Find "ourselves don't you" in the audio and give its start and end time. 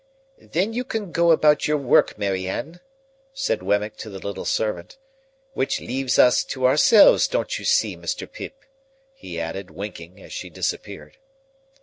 6.65-7.65